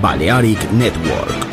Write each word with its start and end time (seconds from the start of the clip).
Balearic 0.00 0.72
Network. 0.72 1.49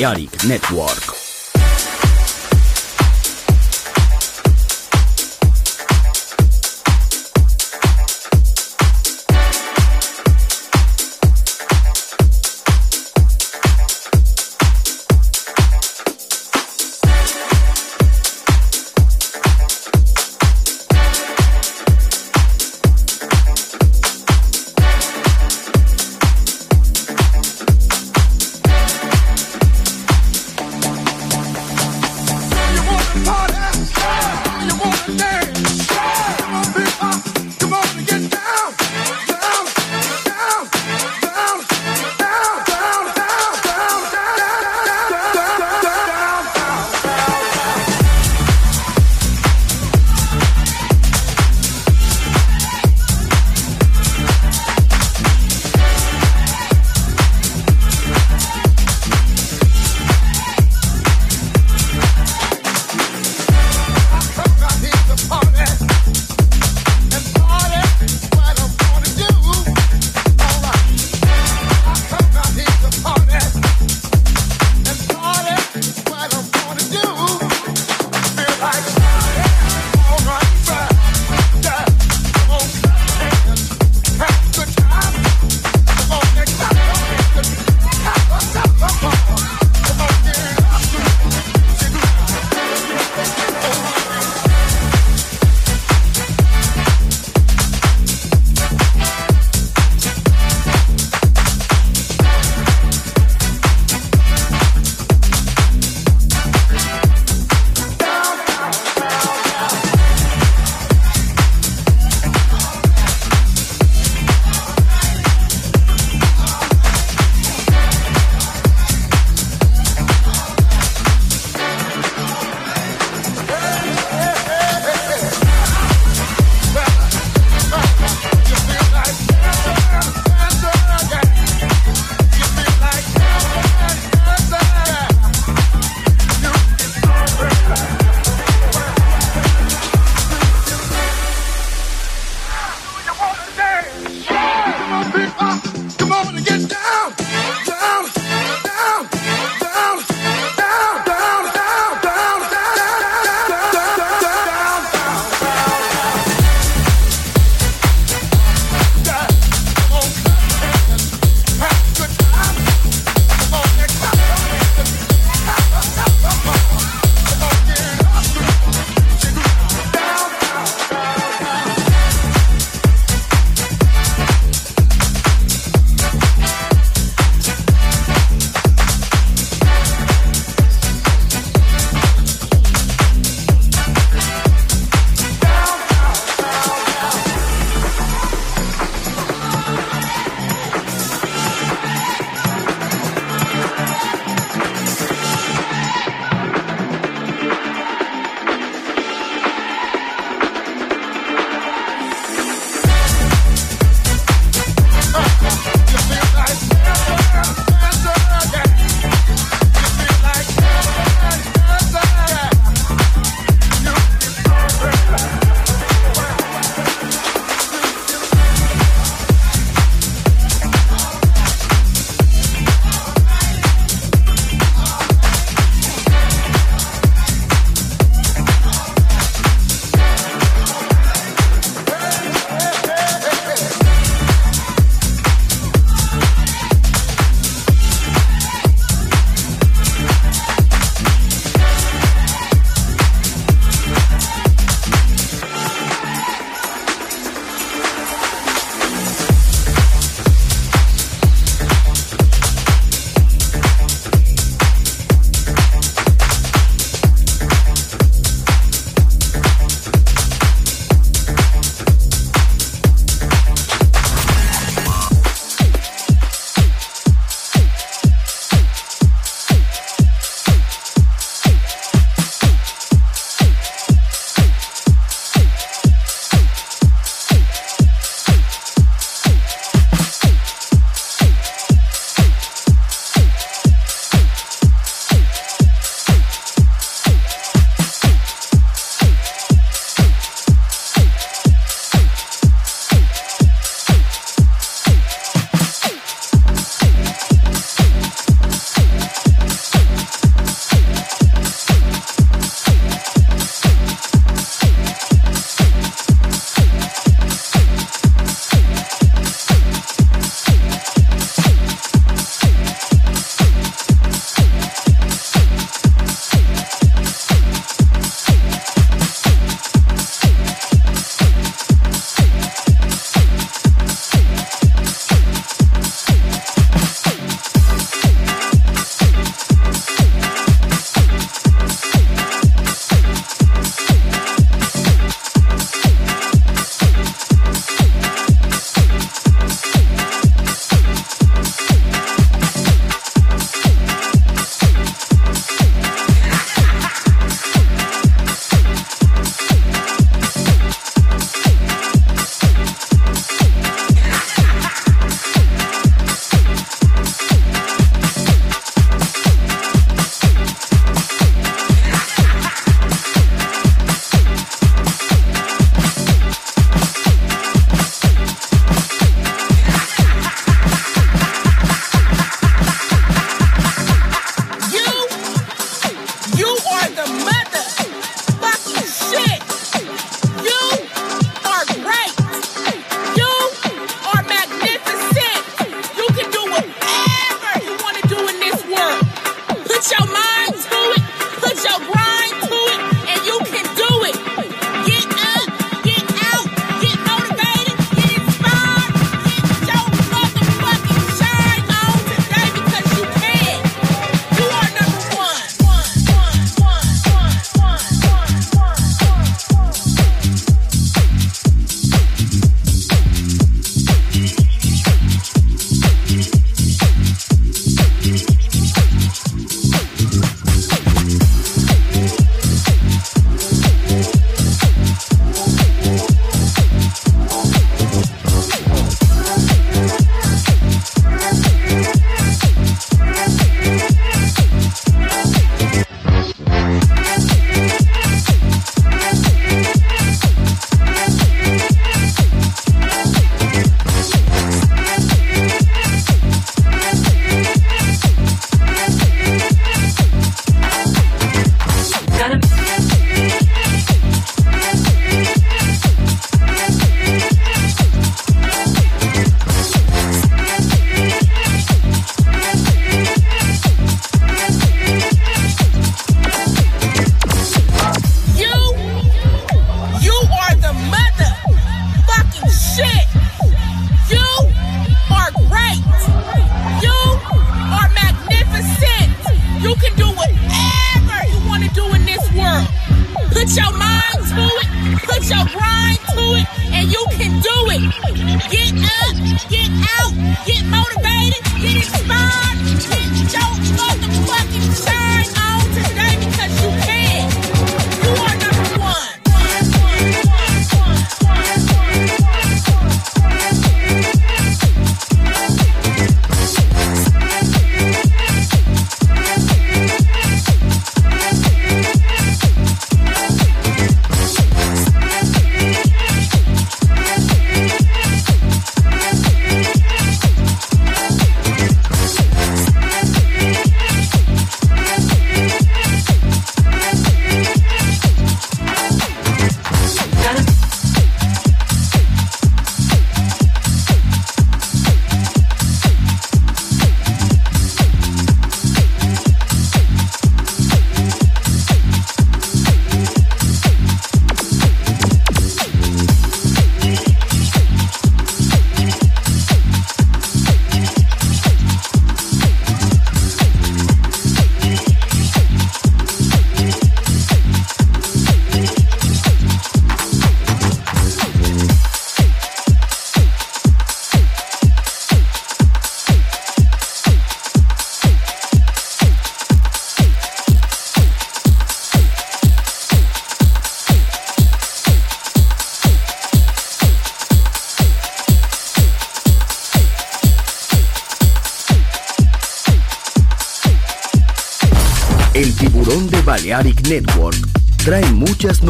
Balearic 0.00 0.44
Network. 0.46 1.09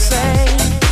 say. 0.00 0.83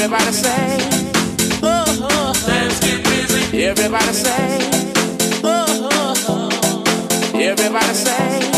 Everybody 0.00 0.32
say, 0.32 0.78
oh, 1.60 1.84
oh, 1.88 2.08
oh. 2.08 2.44
Let's 2.46 2.78
get 2.80 3.02
busy. 3.02 3.64
Everybody 3.64 4.12
say, 4.12 4.58
oh, 5.42 5.88
oh, 5.92 6.14
oh. 6.28 7.34
Everybody 7.34 7.94
say. 7.94 8.57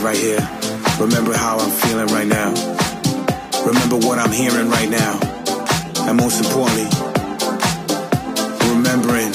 Right 0.00 0.16
here. 0.16 0.40
Remember 1.00 1.36
how 1.36 1.58
I'm 1.58 1.70
feeling 1.70 2.06
right 2.08 2.26
now. 2.26 2.50
Remember 3.64 3.96
what 3.96 4.18
I'm 4.18 4.32
hearing 4.32 4.68
right 4.68 4.88
now. 4.88 5.18
And 6.08 6.16
most 6.16 6.44
importantly, 6.44 6.88
remembering 8.68 9.32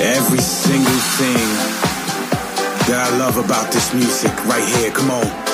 every 0.00 0.38
single 0.38 1.00
thing 1.18 1.46
that 2.86 3.10
I 3.12 3.16
love 3.18 3.36
about 3.36 3.72
this 3.72 3.94
music 3.94 4.32
right 4.46 4.64
here. 4.76 4.90
Come 4.90 5.10
on. 5.10 5.53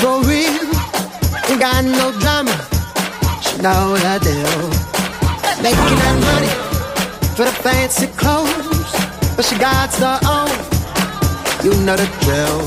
For 0.00 0.22
real. 0.22 0.66
Ain't 1.50 1.60
got 1.60 1.84
no 1.84 2.12
drama. 2.22 2.54
She 3.42 3.56
know 3.62 3.96
the 3.96 4.14
deal. 4.22 4.62
Making 5.62 5.98
that 6.02 6.16
money 6.30 6.52
for 7.34 7.44
the 7.44 7.54
fancy 7.64 8.06
clothes, 8.20 8.90
but 9.34 9.44
she 9.44 9.56
got 9.58 9.92
her 10.02 10.18
own. 10.36 10.50
You 11.64 11.74
know 11.84 11.96
the 11.96 12.06
drill. 12.22 12.62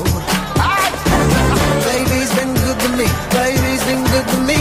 Baby's 1.88 2.32
been 2.36 2.52
good 2.64 2.78
to 2.84 2.88
me. 3.00 3.08
Baby's 3.32 3.82
been 3.88 4.04
good 4.12 4.26
to 4.32 4.38
me. 4.48 4.60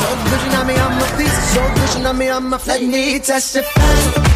So 0.00 0.10
good 0.24 0.40
she 0.40 0.48
know 0.54 0.64
me 0.64 0.76
on 0.78 0.92
my 1.00 1.06
feet. 1.16 1.36
So 1.52 1.62
good 1.74 1.88
she 1.90 2.02
know 2.02 2.12
me 2.12 2.28
on 2.30 2.44
my 2.48 2.58
feet. 2.58 2.68
Let 2.68 2.82
me 2.82 3.18
testify. 3.18 4.31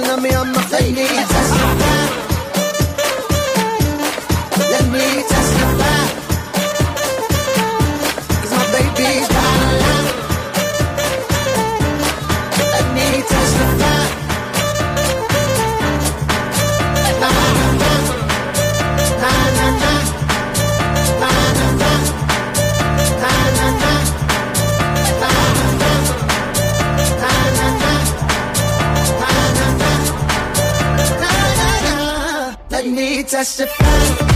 Let 0.00 0.20
me 0.20 0.34
on 0.34 0.52
my 0.52 0.62
feet. 0.62 0.96
Let 4.70 4.88
me 4.92 5.22
testify. 5.28 5.65
Let 32.86 32.94
me 32.94 33.22
testify. 33.24 34.35